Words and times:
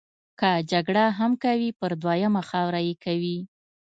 که 0.39 0.49
جګړه 0.71 1.05
هم 1.19 1.31
کوي 1.43 1.69
پر 1.79 1.91
دویمه 2.01 2.41
خاوره 2.49 2.79
یې 2.87 2.95
کوي. 3.03 3.37